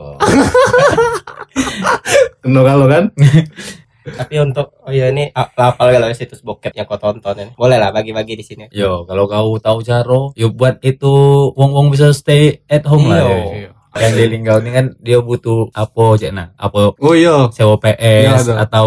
Oh. 0.00 0.16
Kena 2.40 2.64
kalau 2.64 2.88
kan? 2.88 3.12
Tapi 4.02 4.34
untuk 4.38 4.72
oh 4.80 4.88
ya 4.88 5.08
ini 5.08 5.28
a- 5.30 5.52
apal 5.52 5.90
kalau 5.90 6.08
situs 6.10 6.40
bokep 6.40 6.72
yang 6.72 6.84
kau 6.84 6.96
tonton 6.96 7.36
ini. 7.36 7.52
Boleh 7.52 7.76
lah 7.76 7.90
bagi-bagi 7.90 8.34
di 8.34 8.42
sini. 8.42 8.64
Yo, 8.70 9.04
kalau 9.04 9.24
kau 9.24 9.56
tahu 9.56 9.78
caro, 9.80 10.32
yo 10.34 10.48
buat 10.48 10.80
itu 10.80 11.12
wong-wong 11.52 11.88
bisa 11.88 12.10
stay 12.10 12.64
at 12.66 12.84
home 12.84 13.06
lah. 13.06 13.18
Iya. 13.18 13.28
yo. 13.28 13.38
Iya. 13.52 13.70
Yang 13.92 14.12
di 14.14 14.24
Linggau 14.28 14.56
ini 14.58 14.70
kan 14.70 14.86
dia 14.98 15.18
butuh 15.18 15.66
apa 15.70 16.04
cek 16.14 16.30
nah, 16.30 16.54
apa 16.54 16.94
Oh 16.94 17.10
iya. 17.12 17.50
sewa 17.50 17.74
PS 17.74 17.98
Iya, 18.22 18.38
ada. 18.38 18.54
atau 18.64 18.86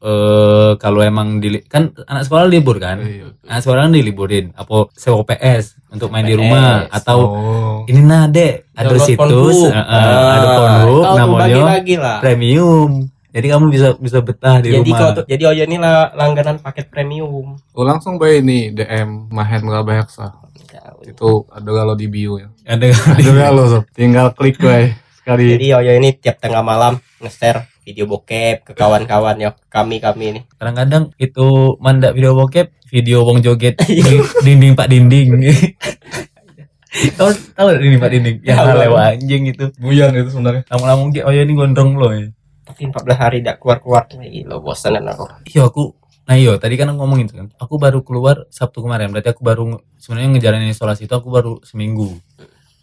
eh 0.00 0.72
kalau 0.74 1.00
emang 1.00 1.38
di 1.38 1.60
kan 1.62 1.92
anak 2.02 2.24
sekolah 2.24 2.44
libur 2.44 2.76
kan. 2.76 2.98
Iya. 2.98 3.30
Anak 3.46 3.60
sekolah 3.62 3.84
kan 3.84 3.92
diliburin. 3.92 4.50
Apa 4.52 4.90
sewa 4.92 5.22
PS 5.22 5.78
untuk 5.88 6.08
main 6.08 6.24
di 6.24 6.34
rumah 6.34 6.88
atau 6.88 7.18
Oh. 7.22 7.76
ini 7.84 8.00
nah 8.00 8.26
dek 8.26 8.72
ada 8.72 8.96
situs 8.96 9.66
eh, 9.66 9.70
eh, 9.70 9.84
ada 9.86 10.46
Ah, 10.48 10.82
tuh 10.82 11.00
namanya 11.14 11.78
lah. 11.96 12.18
premium. 12.20 13.06
Jadi 13.30 13.46
kamu 13.46 13.64
bisa 13.70 13.88
bisa 14.02 14.18
betah 14.18 14.58
di 14.58 14.74
Jadi 14.74 14.90
rumah. 14.90 14.98
kau 14.98 15.10
tuh 15.22 15.24
jadi 15.30 15.42
Oyo 15.54 15.62
ini 15.62 15.78
lah 15.78 16.10
langganan 16.18 16.58
paket 16.58 16.90
premium. 16.90 17.54
Oh 17.78 17.86
langsung 17.86 18.18
bayi 18.18 18.42
ini 18.42 18.74
DM 18.74 19.30
Mahendra 19.30 19.86
Bayaksa. 19.86 20.34
Itu 21.06 21.46
ada 21.50 21.70
kalau 21.70 21.94
di 21.94 22.10
bio 22.10 22.42
ya. 22.42 22.50
Ada 22.66 22.90
Ada 22.90 23.30
kalau 23.30 23.64
sob. 23.70 23.82
Tinggal 23.94 24.34
klik 24.34 24.58
bayi 24.58 24.98
sekali. 25.14 25.54
Jadi 25.54 25.66
Oyo 25.78 25.92
ini 25.94 26.10
tiap 26.18 26.42
tengah 26.42 26.62
malam 26.66 26.98
nge-share 27.22 27.70
video 27.86 28.06
bokep 28.06 28.70
ke 28.70 28.72
kawan-kawan 28.76 29.34
ya 29.40 29.50
kami 29.66 29.98
kami 29.98 30.24
ini. 30.36 30.40
kadang-kadang 30.60 31.10
itu 31.18 31.74
mandak 31.82 32.14
video 32.14 32.36
bokep 32.38 32.70
video 32.86 33.24
wong 33.26 33.42
joget 33.42 33.74
di 33.82 33.98
dinding 34.46 34.78
pak 34.78 34.86
dinding 34.86 35.28
tahu 37.18 37.30
tahu 37.56 37.66
dinding 37.78 37.98
pak 37.98 38.10
dinding 38.14 38.36
yang 38.46 38.62
lewat 38.78 39.18
anjing 39.18 39.42
itu 39.50 39.64
Buyang 39.80 40.12
itu 40.14 40.30
sebenarnya. 40.30 40.62
lama-lama 40.70 41.00
mungkin 41.08 41.22
oh 41.26 41.32
ya 41.34 41.42
ini 41.42 41.54
gondrong 41.56 41.98
lo 41.98 42.14
ya 42.14 42.30
Tapi 42.70 42.82
14 42.88 43.18
hari 43.18 43.36
tidak 43.42 43.56
keluar-keluar. 43.58 44.04
Gila 44.10 44.56
bosan 44.62 44.94
kan 44.96 45.06
aku. 45.10 45.24
iya 45.50 45.62
aku 45.66 45.84
nah 46.20 46.38
iya 46.38 46.54
tadi 46.62 46.78
kan 46.78 46.86
aku 46.94 47.02
ngomongin 47.02 47.26
tuh 47.26 47.36
kan 47.42 47.48
aku 47.58 47.74
baru 47.74 48.06
keluar 48.06 48.46
sabtu 48.54 48.86
kemarin 48.86 49.10
berarti 49.10 49.34
aku 49.34 49.42
baru 49.42 49.64
sebenarnya 49.98 50.38
ngejalanin 50.38 50.70
isolasi 50.70 51.10
itu 51.10 51.14
aku 51.16 51.26
baru 51.26 51.58
seminggu 51.66 52.22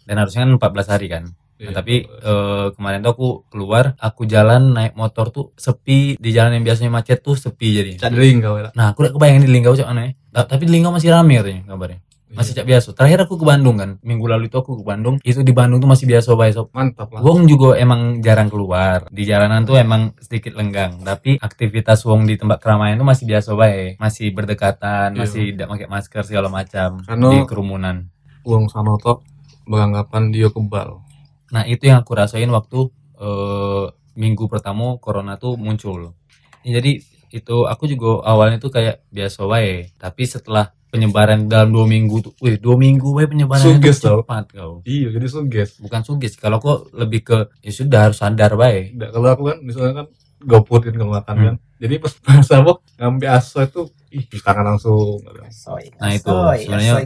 dan 0.04 0.20
harusnya 0.20 0.44
kan 0.44 0.52
14 0.60 0.92
hari 0.92 1.08
kan 1.08 1.24
Nah, 1.58 1.74
Iya. 1.74 1.74
tapi 1.74 1.94
eh, 2.06 2.66
kemarin 2.70 3.02
tuh 3.02 3.12
aku 3.18 3.28
keluar 3.50 3.98
aku 3.98 4.30
jalan 4.30 4.78
naik 4.78 4.94
motor 4.94 5.34
tuh 5.34 5.50
sepi 5.58 6.14
di 6.14 6.30
jalan 6.30 6.54
yang 6.54 6.62
biasanya 6.62 6.86
macet 6.94 7.18
tuh 7.18 7.34
sepi 7.34 7.68
jadi 7.74 7.92
Cadling 7.98 8.38
kau 8.38 8.62
ya. 8.62 8.70
Nah, 8.78 8.94
aku 8.94 9.02
udah 9.02 9.12
kebayang 9.18 9.42
di 9.42 9.50
Linggau 9.50 9.74
cak 9.74 9.90
aneh. 9.90 10.14
Nah, 10.30 10.46
tapi 10.46 10.70
di 10.70 10.78
Linggau 10.78 10.94
masih 10.94 11.10
rame 11.10 11.34
katanya 11.42 11.66
kabarnya. 11.66 11.98
Masih 12.28 12.52
cak 12.52 12.68
biasa. 12.68 12.88
Terakhir 12.92 13.24
aku 13.24 13.40
ke 13.40 13.44
Bandung 13.48 13.80
kan. 13.80 13.96
Minggu 14.04 14.28
lalu 14.28 14.52
itu 14.52 14.60
aku 14.60 14.80
ke 14.80 14.84
Bandung. 14.84 15.16
Itu 15.24 15.40
di 15.40 15.52
Bandung 15.56 15.80
tuh 15.80 15.88
masih 15.88 16.04
biasa 16.04 16.36
bae 16.36 16.52
sob. 16.52 16.68
Mantap 16.76 17.08
lah. 17.16 17.24
Wong 17.24 17.48
juga 17.48 17.80
emang 17.80 18.20
jarang 18.20 18.52
keluar. 18.52 19.08
Di 19.08 19.24
jalanan 19.24 19.64
tuh 19.64 19.80
emang 19.80 20.12
sedikit 20.20 20.52
lenggang. 20.52 21.00
Tapi 21.00 21.40
aktivitas 21.40 22.04
wong 22.04 22.28
di 22.28 22.36
tempat 22.36 22.60
keramaian 22.60 23.00
tuh 23.00 23.08
masih 23.08 23.24
biasa 23.24 23.56
bae. 23.56 23.96
Masih 23.96 24.28
berdekatan, 24.36 25.16
Iya. 25.16 25.20
masih 25.24 25.44
tidak 25.56 25.66
pakai 25.72 25.88
masker 25.88 26.22
segala 26.28 26.48
macam 26.52 27.00
Karena- 27.00 27.32
di 27.32 27.38
kerumunan. 27.48 27.96
Uang 28.44 28.68
Sanoto 28.68 29.24
beranggapan 29.64 30.28
dia 30.28 30.48
kebal. 30.52 31.00
Nah, 31.48 31.64
itu 31.64 31.88
yang 31.88 32.04
aku 32.04 32.12
rasain 32.12 32.48
waktu 32.48 32.92
eh, 33.18 33.84
minggu 34.14 34.46
pertama 34.46 34.94
corona 35.02 35.34
tuh 35.42 35.58
muncul. 35.58 36.14
Ya, 36.62 36.78
jadi 36.78 37.02
itu 37.28 37.56
aku 37.66 37.90
juga 37.90 38.22
awalnya 38.22 38.62
tuh 38.62 38.70
kayak 38.70 39.02
biasa 39.10 39.42
wae, 39.42 39.90
tapi 39.98 40.22
setelah 40.22 40.70
penyebaran 40.88 41.46
dalam 41.46 41.68
dua 41.68 41.84
minggu 41.84 42.16
tuh, 42.20 42.32
wih 42.38 42.56
dua 42.56 42.74
minggu 42.74 43.08
wae 43.10 43.24
penyebaran 43.24 43.60
Suges 43.60 44.00
tau. 44.00 44.20
cepat 44.20 44.44
kau. 44.50 44.72
Iya, 44.82 45.12
jadi 45.12 45.26
suges. 45.26 45.76
Bukan 45.78 46.00
sugis, 46.02 46.34
kalau 46.34 46.58
kok 46.58 46.88
lebih 46.92 47.20
ke 47.22 47.38
ya 47.60 47.70
sudah 47.70 48.00
harus 48.08 48.18
sadar 48.18 48.54
bae. 48.54 48.92
Nggak, 48.92 49.10
kalau 49.10 49.28
aku 49.28 49.42
kan 49.46 49.58
misalnya 49.60 49.92
kan 49.94 50.06
goput 50.38 50.80
kan 50.82 50.94
kalau 50.94 51.12
makan 51.12 51.34
Hmm. 51.34 51.44
kan. 51.44 51.54
Jadi 51.78 51.94
pas 51.98 52.12
pas 52.16 52.48
apa 52.50 52.72
ngambil 52.96 53.28
aso 53.30 53.58
itu 53.60 53.80
ih 54.08 54.24
tangan 54.40 54.64
langsung. 54.66 55.20
Soy. 55.48 55.92
Nah, 55.94 56.10
itu 56.10 56.32
sebenarnya-. 56.64 56.96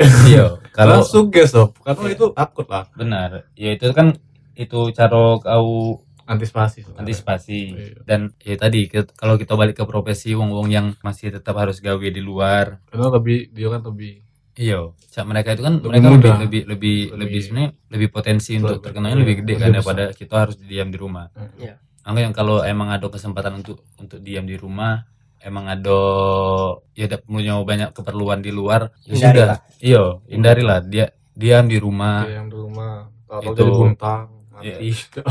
Iya, 0.30 0.46
Kalau 0.72 1.00
suges 1.02 1.52
sob, 1.52 1.76
karena 1.80 2.08
itu 2.08 2.26
takut 2.32 2.66
lah 2.66 2.88
benar, 2.92 3.46
ya 3.52 3.70
itu 3.70 3.86
kan 3.92 4.16
itu 4.56 4.80
cara 4.90 5.36
kau 5.36 6.00
antisipasi. 6.26 6.82
sebenarnya. 6.82 7.00
antisipasi 7.00 7.58
Iya. 7.68 7.94
dan 8.02 8.20
ya 8.38 8.54
tadi 8.54 8.80
ke- 8.84 9.12
kalau 9.12 9.34
kita 9.34 9.52
balik 9.52 9.74
ke 9.74 9.84
profesi 9.84 10.30
wong-wong 10.32 10.68
yang 10.68 10.86
masih 11.00 11.30
tetap 11.32 11.54
harus 11.54 11.78
gawe 11.78 12.02
di 12.02 12.20
luar 12.20 12.82
Karena 12.84 13.06
lebih 13.10 13.48
dia 13.48 13.68
kan 13.68 13.82
lebih 13.82 14.22
Iya, 14.54 14.80
cak 15.10 15.24
mereka 15.24 15.52
itu 15.52 15.60
kan 15.60 15.74
Lebih 15.76 15.90
mereka 15.90 16.06
lebih 16.06 16.16
mudah. 16.16 16.36
lebih 16.38 16.62
lebih 16.64 16.64
lebih, 16.64 17.18
Lebih- 17.20 17.42
sebenarnya 17.42 17.70
lebih 17.88 18.08
potensi 18.10 18.50
untuk 18.54 18.68
Lebih- 18.70 18.82
terkenalnya 18.82 19.18
lebih 19.18 19.34
gede 19.36 19.44
lebih 19.46 19.54
kan 19.54 19.68
besar. 19.68 19.76
daripada 19.76 20.04
kita 20.14 20.34
harus 20.38 20.56
diam 20.58 20.88
di 20.88 20.96
rumah. 20.96 21.26
Iya. 21.54 21.74
Angga 22.02 22.20
yang 22.22 22.32
kalau 22.32 22.56
emang 22.62 22.88
ada 22.88 23.06
kesempatan 23.06 23.52
untuk 23.56 23.84
untuk 23.96 24.18
diam 24.18 24.42
di 24.42 24.56
rumah, 24.56 25.04
emang 25.38 25.68
ada 25.68 25.98
ya 26.90 27.04
ada 27.04 27.18
punya 27.18 27.60
banyak 27.60 27.92
keperluan 27.92 28.40
di 28.40 28.48
luar, 28.48 28.88
ya 29.02 29.12
sudah. 29.12 29.20
Hindarilah. 29.20 29.58
Iya, 29.78 30.02
hindarilah 30.26 30.78
dia 30.82 31.06
diam 31.32 31.66
di 31.66 31.76
rumah. 31.76 32.24
dia 32.24 32.34
yang 32.34 32.48
di 32.48 32.56
rumah. 32.56 32.94
Kalau 33.26 33.42
Itu. 33.44 33.58
jadi 33.58 33.72
buntang, 33.74 34.24
Iya. 34.24 34.35
Mati. 34.56 34.90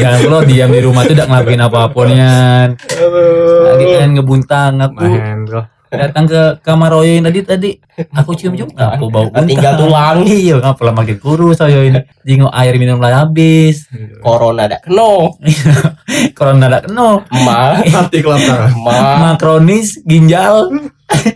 Jangan 0.00 0.20
lo 0.26 0.38
diam 0.42 0.68
di 0.68 0.80
rumah 0.80 1.02
tuh 1.04 1.14
tidak 1.14 1.28
ngelakuin 1.30 1.62
apa-apanya. 1.62 2.32
Lagi 2.74 3.84
Aduh. 3.86 3.98
kan 3.98 4.08
ngebutang 4.12 4.72
aku 4.80 4.94
Mahendra. 4.98 5.62
datang 5.90 6.22
ke 6.22 6.62
kamar 6.62 6.94
Oyo 6.94 7.18
yang 7.18 7.26
tadi 7.26 7.40
tadi 7.42 7.70
aku 8.14 8.30
cium-cium 8.34 8.70
ngapa 8.70 9.02
bau 9.02 9.26
buntang. 9.26 9.42
Tinggal 9.42 9.72
tuh 9.74 9.90
wangi. 9.90 10.36
Iya, 10.46 10.56
ngapa 10.62 10.82
lah 10.86 10.94
makin 10.94 11.16
kurus 11.18 11.58
Oyo 11.60 11.80
ini. 11.82 12.00
Jingok 12.22 12.52
air 12.54 12.74
minum 12.78 12.98
lah 12.98 13.26
habis. 13.26 13.86
Corona 14.22 14.66
dak 14.66 14.86
keno. 14.86 15.34
Corona 16.38 16.66
ada 16.66 16.78
kena. 16.82 17.26
Ma, 17.42 17.82
Mati 17.82 18.18
kelaparan. 18.22 18.70
ma, 18.78 19.34
Makronis, 19.34 19.98
ginjal. 20.06 20.70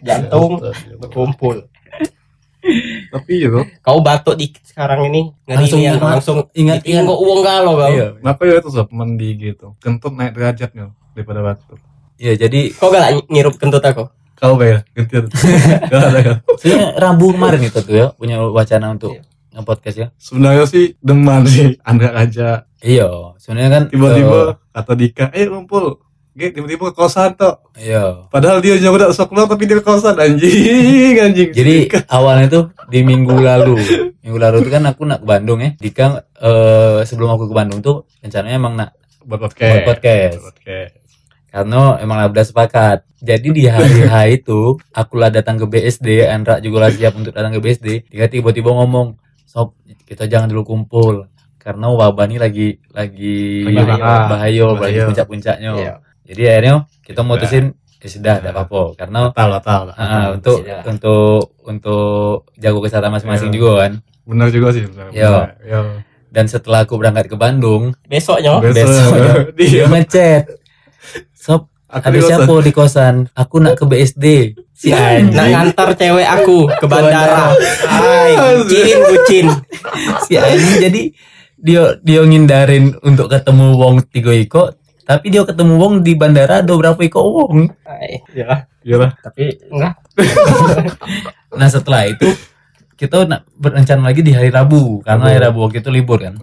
jantung 0.06 0.62
berkumpul. 1.02 1.66
Tapi 3.10 3.32
itu 3.38 3.60
Kau 3.78 4.00
batuk 4.00 4.34
di 4.34 4.48
sekarang 4.60 5.06
ini 5.06 5.30
Langsung 5.44 5.78
nih 5.78 5.86
ya, 5.86 5.92
ingat- 5.94 6.04
langsung 6.16 6.38
ingat- 6.52 6.82
ingat 6.82 7.04
uang 7.06 7.40
galau 7.40 7.74
kau. 7.76 7.88
Iya. 7.88 8.06
Kenapa 8.18 8.40
ya 8.42 8.54
itu 8.58 8.68
sob 8.68 8.88
mandi 8.90 9.28
gitu? 9.34 9.66
Kentut 9.78 10.12
naik 10.12 10.32
derajatnya 10.32 10.90
daripada 11.12 11.40
batuk. 11.40 11.78
Iya, 12.16 12.38
jadi 12.38 12.72
Kau 12.72 12.88
gak 12.88 13.26
ngirup 13.28 13.54
kentut 13.56 13.82
aku? 13.82 14.08
Kau 14.34 14.56
bayar 14.56 14.82
kentut. 14.92 15.30
Gak 15.90 16.00
ada 16.10 16.40
sebenarnya 16.58 16.90
Rabu 16.96 17.32
kemarin 17.32 17.62
itu 17.62 17.78
tuh 17.78 17.94
ya 17.94 18.06
punya 18.12 18.36
wacana 18.42 18.90
untuk 18.90 19.14
Iya. 19.14 19.22
nge-podcast 19.54 19.96
ya. 19.96 20.08
Sebenarnya 20.18 20.64
sih 20.66 20.84
deman 20.98 21.46
sih 21.46 21.78
Andra 21.80 22.10
aja. 22.12 22.66
Iya, 22.80 23.38
sebenarnya 23.38 23.70
kan 23.70 23.82
Tiba-tiba 23.88 24.58
kata 24.70 24.92
Dika, 24.92 25.24
eh 25.30 25.46
kumpul. 25.46 26.03
Gitu, 26.34 26.50
tiba-tiba 26.50 26.90
ke 26.90 26.94
kosan 26.94 27.38
tuh. 27.38 27.62
eh, 27.74 27.94
iya. 27.94 28.26
Padahal 28.26 28.58
dia 28.58 28.74
juga 28.74 29.06
udah 29.06 29.08
sok 29.10 29.30
keluar 29.30 29.46
tapi 29.46 29.64
dia 29.64 29.78
ke 29.78 29.86
kosan 29.86 30.18
anjing 30.18 31.14
anjing. 31.16 31.50
Jadi 31.50 31.74
Dika. 31.86 32.02
awalnya 32.10 32.46
tuh 32.50 32.64
di 32.86 33.00
minggu 33.00 33.38
lalu, 33.38 33.78
minggu 34.18 34.38
lalu 34.38 34.56
itu 34.60 34.70
kan 34.70 34.82
aku 34.84 35.02
nak 35.04 35.22
ke 35.22 35.26
Bandung 35.26 35.58
ya. 35.58 35.70
Dika 35.74 36.04
eh, 36.34 36.98
sebelum 37.02 37.30
aku 37.30 37.46
ke 37.46 37.54
Bandung 37.54 37.78
tuh 37.80 38.02
rencananya 38.18 38.56
emang 38.56 38.74
nak 38.74 38.90
buat 39.22 39.40
podcast. 39.40 39.70
buat 39.72 39.86
podcast. 39.88 40.34
Buat 40.36 40.46
podcast. 40.52 40.92
karena 41.48 41.80
emang 41.96 42.16
lah 42.18 42.26
udah 42.28 42.44
sepakat. 42.44 42.98
Jadi 43.22 43.48
di 43.54 43.64
hari 43.64 44.04
H 44.04 44.14
itu 44.34 44.74
aku 44.90 45.14
lah 45.16 45.30
datang 45.30 45.54
ke 45.54 45.64
BSD, 45.64 46.26
Andra 46.26 46.58
juga 46.58 46.82
lah 46.82 46.90
siap 46.90 47.14
untuk 47.14 47.30
datang 47.30 47.54
ke 47.54 47.62
BSD. 47.62 48.10
Dia 48.10 48.26
tiba-tiba 48.26 48.68
ngomong, 48.68 49.14
sob 49.44 49.72
kita 50.04 50.26
jangan 50.26 50.50
dulu 50.50 50.66
kumpul 50.66 51.30
karena 51.56 51.88
wabah 51.88 52.26
ini 52.26 52.36
lagi 52.36 52.68
lagi 52.90 53.64
Lagi 53.64 53.80
bahaya, 53.86 54.28
bahaya. 54.28 54.64
lagi 54.66 54.76
Bahaya. 54.76 55.02
puncak-puncaknya. 55.08 55.70
Iya. 55.72 55.94
Jadi 56.24 56.42
akhirnya 56.44 56.74
kita 57.00 57.20
mutusin 57.20 57.64
ya 57.98 58.08
sudah, 58.10 58.34
tidak 58.36 58.52
apa-apa 58.54 58.82
karena 58.94 59.20
Batal, 59.28 59.48
batal. 59.50 59.82
ah, 59.94 60.26
untuk 60.30 60.60
Sudah. 60.60 60.80
untuk 60.84 61.40
untuk 61.62 62.08
jago 62.54 62.80
kesehatan 62.80 63.08
masing-masing 63.10 63.48
Iya. 63.48 63.54
juga 63.54 63.70
kan. 63.78 63.92
Benar 64.24 64.48
juga 64.48 64.68
sih 64.70 64.82
sebenarnya. 64.82 65.12
Yo. 65.14 65.30
Benar. 65.30 65.50
Yo. 65.62 65.80
Dan 66.28 66.44
setelah 66.44 66.82
aku 66.82 66.94
berangkat 66.94 67.26
ke 67.26 67.36
Bandung, 67.38 67.94
Besoknya 68.04 68.58
besoknya 68.58 69.32
dia 69.56 69.86
ngechat, 69.86 70.42
sob 71.32 71.70
aku 71.86 72.04
ada 72.04 72.10
di 72.10 72.18
kosan. 72.18 72.28
siapa 72.28 72.54
di 72.58 72.72
kosan? 72.72 73.14
Aku 73.32 73.56
nak 73.58 73.74
ke 73.74 73.84
BSD. 73.84 74.24
Si 74.74 74.90
anjing. 74.90 75.30
nak 75.30 75.46
ngantar 75.46 75.88
cewek 75.94 76.26
aku 76.26 76.66
ke 76.66 76.84
bandara. 76.84 77.54
Hai, 77.86 78.34
bucin, 78.58 78.98
bucin. 79.06 79.46
si 80.24 80.34
anjing 80.34 80.76
jadi 80.82 81.02
dia 81.56 81.82
dia 82.02 82.20
ngindarin 82.20 82.98
untuk 83.00 83.30
ketemu 83.30 83.66
wong 83.74 84.02
tiga 84.04 84.34
iko 84.34 84.74
tapi 85.04 85.28
dia 85.28 85.44
ketemu 85.44 85.76
wong 85.76 85.94
di 86.00 86.16
bandara 86.16 86.64
ada 86.64 86.72
berapa 86.72 86.96
iko 86.98 87.20
wong? 87.20 87.68
Hai, 87.84 88.24
ya, 88.32 88.64
Iyalah. 88.80 89.12
tapi 89.20 89.52
enggak. 89.68 89.94
nah 91.60 91.68
setelah 91.68 92.08
itu 92.08 92.28
kita 92.94 93.28
nak 93.28 93.44
berencana 93.52 94.08
lagi 94.08 94.24
di 94.24 94.32
hari 94.32 94.48
Rabu 94.48 95.04
karena 95.04 95.28
hari 95.28 95.38
Rabu. 95.44 95.68
Waktu 95.68 95.84
itu 95.84 95.90
libur 95.92 96.18
kan? 96.22 96.34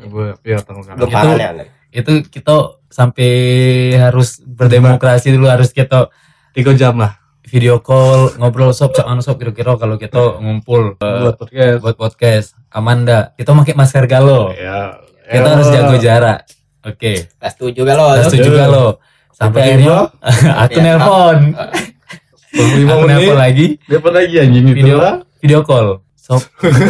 Iya, 0.45 0.61
tanggal 0.61 0.93
Belum 0.93 1.09
Itu- 1.09 1.69
itu 1.91 2.11
kita 2.31 2.79
sampai 2.87 3.31
harus 3.99 4.39
berdemokrasi 4.39 5.35
dulu 5.35 5.51
harus 5.51 5.75
kita 5.75 6.07
Tiga 6.51 6.75
jam 6.75 6.99
lah. 6.99 7.15
video 7.47 7.83
call 7.83 8.39
ngobrol 8.39 8.71
sob 8.71 8.95
cak 8.95 9.03
anu 9.03 9.19
sob 9.19 9.35
kira-kira 9.35 9.75
kalau 9.75 9.99
kita 9.99 10.39
ngumpul 10.39 10.95
eh, 10.95 11.19
buat 11.19 11.35
podcast. 11.35 11.75
buat 11.83 11.95
podcast. 11.99 12.47
Amanda 12.71 13.35
kita 13.35 13.51
pakai 13.51 13.75
masker 13.75 14.07
galo 14.07 14.55
ya 14.55 14.95
kita 15.27 15.47
harus 15.51 15.67
jago 15.67 15.95
jarak 15.99 16.47
oke. 16.83 17.13
Kelas 17.31 17.55
tujuh 17.55 17.83
galau. 17.83 18.07
Kelas 18.11 18.25
Setuju. 18.27 18.41
tujuh 18.41 18.53
galo 18.53 18.85
sampai 19.31 19.59
akhirnya 19.63 19.97
aku 20.63 20.73
Ya. 20.73 20.83
nelpon. 20.83 21.37
Aku 22.51 23.05
nelpon 23.05 23.37
lagi. 23.37 23.67
Dapat 23.83 24.11
lagi 24.13 24.35
anjing 24.37 24.65
itu 24.65 24.75
video 24.75 24.97
lah. 24.97 25.15
video 25.39 25.59
call. 25.61 25.87
Sob. 26.13 26.41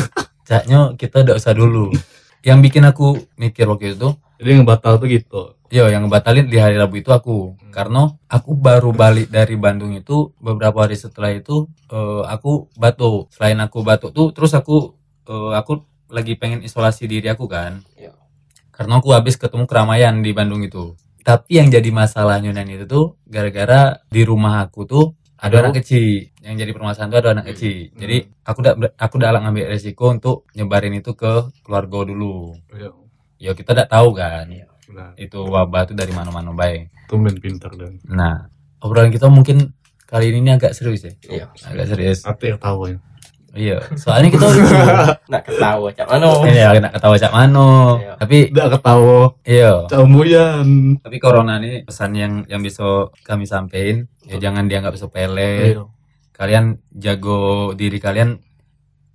Caknya 0.49 0.95
kita 0.95 1.23
udah 1.23 1.35
usah 1.35 1.53
dulu. 1.53 1.93
Yang 2.41 2.57
bikin 2.63 2.83
aku 2.83 3.07
mikir 3.35 3.65
waktu 3.65 3.93
itu 3.93 4.09
jadi 4.35 4.57
yang 4.57 4.65
batal 4.65 4.97
tuh 4.97 5.05
gitu. 5.05 5.53
Yo, 5.69 5.87
yang 5.87 6.03
ngebatalin 6.03 6.51
di 6.51 6.59
hari 6.59 6.75
Rabu 6.75 6.99
itu 6.99 7.07
aku, 7.07 7.55
karena 7.71 8.11
aku 8.27 8.51
baru 8.51 8.91
balik 8.91 9.31
dari 9.31 9.55
Bandung 9.55 9.95
itu 9.95 10.35
beberapa 10.35 10.83
hari 10.83 10.99
setelah 10.99 11.31
itu 11.31 11.63
eh, 11.87 12.21
aku 12.27 12.67
batuk. 12.75 13.31
Selain 13.31 13.55
aku 13.55 13.79
batuk 13.79 14.11
tuh, 14.11 14.35
terus 14.35 14.51
aku 14.51 14.97
eh, 15.23 15.51
aku 15.55 15.79
lagi 16.09 16.35
pengen 16.35 16.59
isolasi 16.59 17.07
diri 17.07 17.31
aku 17.31 17.47
kan, 17.47 17.79
Iya. 17.79 17.90
Karena 18.71 18.97
aku 18.97 19.11
habis 19.13 19.35
ketemu 19.37 19.67
keramaian 19.67 20.19
di 20.19 20.31
Bandung 20.31 20.63
itu. 20.63 20.95
Tapi 21.21 21.61
yang 21.61 21.69
jadi 21.69 21.85
masalahnya 21.93 22.49
dan 22.49 22.65
itu 22.65 22.89
tuh 22.89 23.19
gara-gara 23.29 24.01
di 24.09 24.25
rumah 24.25 24.65
aku 24.65 24.89
tuh 24.89 25.05
ada 25.37 25.61
Ada 25.61 25.69
anak 25.69 25.81
kecil. 25.85 26.33
Yang 26.41 26.55
jadi 26.65 26.71
permasalahan 26.73 27.09
tuh 27.09 27.19
ada 27.21 27.29
anak 27.37 27.45
kecil. 27.53 27.93
Jadi 27.93 28.17
aku 28.41 28.57
udah 28.61 28.73
aku 28.97 29.13
udah 29.17 29.29
ngambil 29.41 29.65
resiko 29.69 30.05
untuk 30.09 30.37
nyebarin 30.53 30.97
itu 30.97 31.13
ke 31.13 31.49
keluarga 31.61 32.05
dulu. 32.09 32.57
ya 32.73 32.89
Ya 33.41 33.51
kita 33.53 33.73
udah 33.73 33.87
tahu 33.89 34.13
kan 34.13 34.45
Iya. 34.49 34.65
nah 34.91 35.15
itu 35.15 35.39
wabah 35.39 35.87
tuh 35.87 35.95
dari 35.95 36.11
mana-mana 36.11 36.51
baik. 36.51 36.91
tumben 37.07 37.35
pintar 37.39 37.71
dan 37.75 37.95
Nah, 38.07 38.47
obrolan 38.79 39.07
kita 39.09 39.27
mungkin 39.27 39.71
kali 40.03 40.31
ini 40.31 40.51
agak 40.51 40.75
serius 40.75 41.03
ya. 41.05 41.13
Iya. 41.25 41.45
Agak 41.65 41.85
serius. 41.91 42.21
hati 42.21 42.53
tahu 42.55 42.91
ya 42.91 42.97
Iya. 43.51 43.83
Soalnya 43.99 44.29
kita 44.31 44.47
Nak 45.31 45.41
ketawa 45.43 45.87
cak 45.91 46.07
mano. 46.07 46.31
ini 46.47 46.55
ya 46.55 46.71
kena 46.71 46.89
ketawa 46.89 47.15
cak 47.15 47.33
mano. 47.33 47.99
Iya. 47.99 48.13
Tapi 48.15 48.37
udah 48.49 48.67
ketawa 48.71 49.19
iya. 49.43 49.71
camuyan 49.85 50.67
Tapi 51.03 51.17
corona 51.19 51.59
ini 51.59 51.83
pesan 51.83 52.15
yang 52.15 52.33
yang 52.47 52.61
bisa 52.61 53.11
kami 53.21 53.43
sampaikan 53.43 54.07
ya 54.23 54.39
jangan 54.39 54.71
dianggap 54.71 54.95
sepele. 54.95 55.75
Iya. 55.75 55.83
Kalian 56.31 56.65
jago 56.95 57.39
diri 57.75 57.99
kalian 57.99 58.39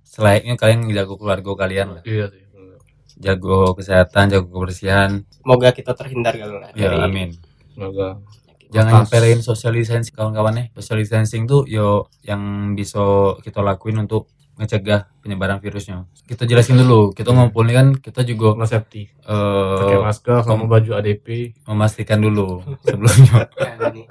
selayaknya 0.03 0.53
kalian 0.55 0.85
jago 0.89 1.17
keluarga 1.17 1.51
kalian 1.57 1.87
lah. 1.97 2.03
iya 2.03 2.25
sih 2.29 2.41
bener. 2.47 2.77
Jago 3.17 3.73
kesehatan, 3.73 4.29
jago 4.29 4.47
kebersihan. 4.47 5.25
Semoga 5.33 5.73
kita 5.73 5.93
terhindar 5.93 6.33
galau 6.33 6.57
lah 6.57 6.69
Ya, 6.73 6.89
dari 6.89 6.97
amin. 7.01 7.29
semoga 7.73 8.21
Jangan 8.67 9.07
nyepelein 9.07 9.39
social 9.39 9.73
distancing 9.73 10.11
kawan-kawan 10.11 10.53
ya. 10.55 10.63
Social 10.75 10.99
distancing 10.99 11.47
tuh 11.47 11.63
yo 11.65 12.11
yang 12.21 12.73
bisa 12.73 12.99
kita 13.39 13.63
lakuin 13.63 14.03
untuk 14.03 14.27
mencegah 14.57 15.05
penyebaran 15.21 15.61
virusnya. 15.61 16.09
Kita 16.25 16.43
jelasin 16.43 16.81
dulu. 16.81 17.13
Kita 17.13 17.29
ngumpul 17.29 17.63
ini 17.69 17.73
kan 17.73 17.87
kita 17.95 18.25
juga 18.25 18.57
Sama 18.57 18.65
safety 18.65 19.05
pakai 19.21 19.97
eh, 19.97 20.01
masker 20.01 20.37
sama 20.43 20.65
baju 20.65 20.91
ADP 20.97 21.27
memastikan 21.69 22.19
dulu 22.19 22.65
sebelumnya. 22.87 23.47
Ini. 23.93 24.03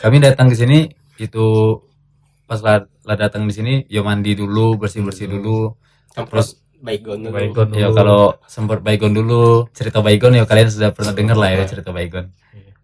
Kami 0.00 0.16
datang 0.18 0.48
ke 0.48 0.56
sini 0.56 0.88
itu 1.20 1.44
pas 2.46 2.62
lah, 2.62 2.86
lah 3.04 3.16
datang 3.18 3.44
di 3.44 3.52
sini 3.52 3.72
yo 3.86 4.00
mandi 4.02 4.32
dulu, 4.32 4.80
bersih-bersih 4.80 5.28
Hmm. 5.28 5.34
dulu. 5.38 5.58
Terus 6.16 6.56
baygon 6.80 7.28
dulu. 7.28 7.34
Baygon 7.36 7.66
dulu. 7.70 7.80
Ya 7.80 7.88
kalau 7.92 8.40
sempat 8.48 8.80
baygon 8.80 9.12
dulu, 9.12 9.68
cerita 9.76 10.00
baygon 10.00 10.32
ya 10.34 10.48
kalian 10.48 10.72
sudah 10.72 10.90
pernah 10.96 11.12
dengar 11.12 11.36
lah 11.36 11.52
ya 11.52 11.68
cerita 11.68 11.92
baygon. 11.92 12.32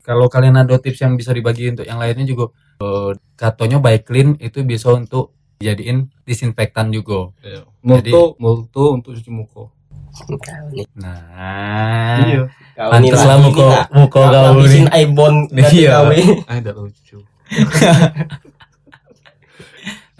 Kalau 0.03 0.27
kalian 0.27 0.59
ada 0.59 0.77
tips 0.83 0.99
yang 1.07 1.15
bisa 1.15 1.31
dibagi 1.31 1.71
untuk 1.71 1.87
yang 1.87 2.03
lainnya 2.03 2.27
juga 2.27 2.51
eh, 2.83 3.11
katanya 3.39 3.79
by 3.79 4.03
clean 4.03 4.35
itu 4.43 4.67
bisa 4.67 4.91
untuk 4.91 5.31
jadiin 5.63 6.11
disinfektan 6.27 6.91
juga. 6.91 7.31
Iya. 7.41 7.63
Multo, 7.87 8.35
multo 8.43 8.85
untuk 8.99 9.15
cuci 9.15 9.31
muka. 9.31 9.71
Nah, 10.99 12.19
Iya. 12.21 12.43
Lah 12.77 13.39
muka 13.41 13.89
muka 13.95 14.21
Kau 14.29 14.61
ini. 14.61 14.91
Iya. 15.73 16.05
gawe. 16.05 16.19
Ah, 16.51 16.59
lucu. 16.77 17.19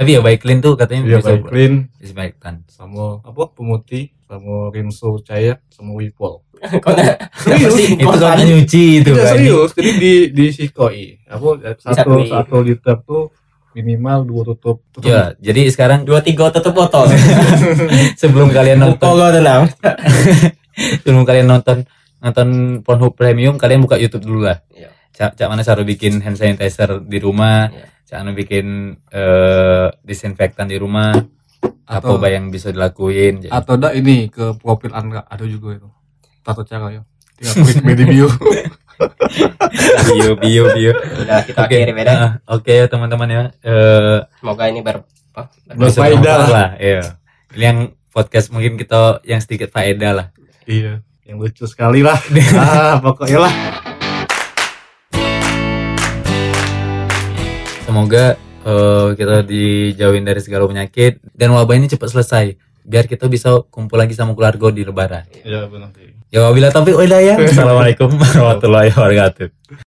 Tapi 0.03 0.19
ya 0.19 0.21
by 0.21 0.37
clean 0.37 0.59
tuh 0.59 0.75
katanya 0.75 1.03
Iya, 1.07 1.19
bisa 1.23 1.31
baik 1.39 1.43
clean 1.47 1.73
disinfektan. 2.03 2.55
sama 2.67 3.23
apa 3.23 3.43
pemutih 3.55 4.11
sama 4.27 4.75
rinso 4.75 5.23
cair 5.23 5.63
sama 5.71 5.95
wipol. 5.95 6.43
Kau 6.83 6.91
nak 6.95 7.31
Serius? 7.39 7.75
Itu 7.95 8.07
katanya 8.07 8.45
nyuci 8.51 8.85
itu 9.03 9.11
Tidak 9.15 9.23
kan. 9.23 9.35
serius, 9.35 9.71
jadi 9.75 9.91
di 9.99 10.13
di 10.31 10.45
sikoi. 10.51 11.23
Apa 11.27 11.75
satu 11.79 12.23
satu 12.27 12.57
liter 12.63 12.97
tuh 13.03 13.31
minimal 13.73 14.29
dua 14.29 14.43
tutup. 14.53 14.85
tutup. 14.93 15.09
Ya, 15.09 15.33
jadi 15.41 15.67
sekarang 15.73 16.05
dua 16.07 16.23
tiga 16.23 16.53
tutup 16.55 16.77
botol. 16.77 17.09
sebelum 18.21 18.53
kalian 18.53 18.79
nonton 18.79 19.11
sebelum 21.03 21.25
kalian 21.25 21.49
nonton 21.49 21.83
nonton 22.23 22.49
Pornhub 22.87 23.19
Premium 23.19 23.59
kalian 23.59 23.83
buka 23.83 23.99
YouTube 23.99 24.23
dulu 24.23 24.47
lah. 24.47 24.63
Iya. 24.71 24.92
Cak, 25.13 25.37
cak 25.37 25.47
mana 25.47 25.61
saru 25.61 25.83
bikin 25.83 26.19
hand 26.19 26.35
sanitizer 26.35 26.99
di 26.99 27.19
rumah, 27.19 27.69
Iya. 27.69 27.85
cak 28.07 28.19
anu 28.19 28.33
bikin 28.33 28.67
eh, 29.09 29.89
disinfektan 30.01 30.67
di 30.67 30.77
rumah. 30.77 31.13
Atau- 31.85 32.17
apa 32.17 32.27
yang 32.27 32.49
bisa 32.49 32.69
dilakuin? 32.69 33.45
Jadi, 33.45 33.53
Atau 33.53 33.77
enggak 33.77 33.93
ini 33.95 34.27
ke 34.27 34.57
profil 34.57 34.91
Anda 34.91 35.23
ada 35.23 35.45
juga 35.45 35.77
itu. 35.77 35.89
Tato 36.41 36.65
cara 36.65 36.89
ya. 36.91 37.03
Tinggal 37.37 37.55
klik 37.61 37.85
media 37.87 38.07
bio. 38.07 38.29
bio 40.07 40.31
bio 40.35 40.65
bio. 40.71 40.93
Udah 41.19 41.39
kita 41.43 41.59
Oke, 41.61 41.77
akhiri 41.77 41.93
beda. 41.93 42.13
ah, 42.13 42.33
oke 42.49 42.73
ya 42.73 42.87
teman-teman 42.87 43.29
ya. 43.29 43.43
Eh, 43.61 44.19
Semoga 44.39 44.65
ini 44.67 44.81
ber 44.81 45.05
apa? 45.33 45.43
Berfaedah 45.69 46.37
lah. 46.47 46.69
Iya. 46.77 47.03
Ini 47.53 47.65
yang 47.65 47.79
podcast 48.09 48.49
mungkin 48.49 48.75
kita 48.75 49.21
yang 49.23 49.41
sedikit 49.41 49.69
faedah 49.69 50.13
lah. 50.15 50.27
iya, 50.65 51.03
yang 51.25 51.37
lucu 51.37 51.67
sekali 51.67 52.01
lah. 52.01 52.17
ah, 52.57 52.97
pokoknya 52.99 53.39
lah. 53.41 53.53
Semoga 57.93 58.41
eh, 58.65 59.09
kita 59.21 59.45
dijauhin 59.45 60.25
dari 60.25 60.41
segala 60.41 60.65
penyakit 60.65 61.21
dan 61.37 61.53
wabah 61.53 61.77
ini 61.77 61.93
cepat 61.93 62.09
selesai 62.09 62.57
biar 62.89 63.05
kita 63.05 63.29
bisa 63.29 63.69
kumpul 63.69 64.01
lagi 64.01 64.17
sama 64.17 64.33
keluarga 64.33 64.73
di 64.73 64.81
lebaran. 64.81 65.29
Iya, 65.45 65.69
benar 65.69 65.93
sih. 65.93 66.09
Ya 66.33 66.49
wabila 66.49 66.73
taufiq 66.73 66.97
wa 66.97 67.05
hidayah. 67.05 67.37
Assalamualaikum 67.37 68.17
warahmatullahi 68.17 68.97
wabarakatuh. 68.97 69.85